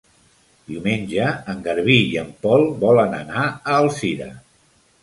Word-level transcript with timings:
Diumenge 0.69 1.27
en 1.53 1.61
Garbí 1.67 1.99
i 1.99 2.17
en 2.25 2.33
Pol 2.47 2.67
volen 2.87 3.15
anar 3.23 3.47
a 3.55 3.79
Alzira. 3.83 4.35